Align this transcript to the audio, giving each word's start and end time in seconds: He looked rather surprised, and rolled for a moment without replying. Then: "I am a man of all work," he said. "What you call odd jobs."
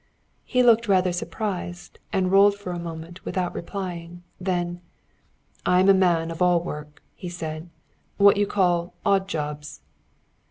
He 0.45 0.63
looked 0.63 0.87
rather 0.87 1.13
surprised, 1.13 1.99
and 2.11 2.31
rolled 2.31 2.55
for 2.57 2.71
a 2.71 2.79
moment 2.79 3.23
without 3.23 3.53
replying. 3.53 4.23
Then: 4.39 4.81
"I 5.63 5.79
am 5.79 5.89
a 5.89 5.93
man 5.93 6.31
of 6.31 6.41
all 6.41 6.59
work," 6.63 7.03
he 7.13 7.29
said. 7.29 7.69
"What 8.17 8.35
you 8.35 8.47
call 8.47 8.95
odd 9.05 9.27
jobs." 9.27 9.81